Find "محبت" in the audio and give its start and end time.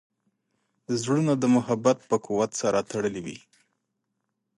1.55-1.97